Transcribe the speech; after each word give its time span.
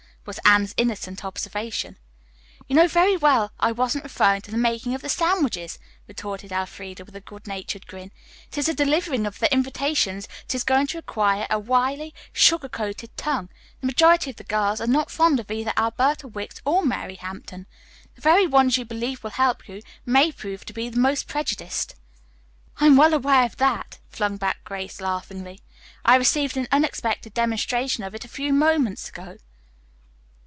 was 0.23 0.39
Anne's 0.45 0.75
innocent 0.77 1.25
observation. 1.25 1.97
"You 2.67 2.75
know 2.75 2.87
very 2.87 3.17
well 3.17 3.51
I 3.59 3.71
wasn't 3.71 4.03
referring 4.03 4.41
to 4.41 4.51
the 4.51 4.55
making 4.57 4.93
of 4.93 5.01
the 5.01 5.09
sandwiches," 5.09 5.79
retorted 6.07 6.51
Elfreda, 6.51 7.03
with 7.03 7.15
a 7.15 7.21
good 7.21 7.47
natured 7.47 7.87
grin. 7.87 8.11
"It 8.51 8.55
is 8.59 8.67
the 8.67 8.75
delivering 8.75 9.25
of 9.25 9.39
the 9.39 9.51
invitations 9.51 10.27
that 10.43 10.53
is 10.53 10.63
going 10.63 10.85
to 10.87 10.99
require 10.99 11.47
a 11.49 11.57
wily, 11.57 12.13
sugar 12.31 12.69
coated 12.69 13.17
tongue. 13.17 13.49
The 13.79 13.87
majority 13.87 14.29
of 14.29 14.35
the 14.35 14.43
girls 14.43 14.79
are 14.79 14.85
not 14.85 15.09
fond 15.09 15.39
of 15.39 15.49
either 15.49 15.73
Alberta 15.75 16.27
Wicks 16.27 16.61
or 16.65 16.85
Mary 16.85 17.15
Hampton. 17.15 17.65
The 18.13 18.21
very 18.21 18.45
ones 18.45 18.77
you 18.77 18.85
believe 18.85 19.23
will 19.23 19.31
help 19.31 19.67
you 19.67 19.81
may 20.05 20.31
prove 20.31 20.65
to 20.65 20.73
be 20.73 20.87
the 20.87 20.99
most 20.99 21.25
prejudiced." 21.27 21.95
"I 22.79 22.85
am 22.85 22.95
well 22.95 23.15
aware 23.15 23.45
of 23.45 23.57
that 23.57 23.95
fact," 23.95 23.99
flung 24.11 24.37
back 24.37 24.63
Grace 24.65 25.01
laughingly. 25.01 25.61
"I 26.05 26.13
received 26.15 26.57
an 26.57 26.67
unexpected 26.71 27.33
demonstration 27.33 28.03
of 28.03 28.13
it 28.13 28.23
a 28.23 28.27
few 28.27 28.53
moments 28.53 29.09
ago." 29.09 29.37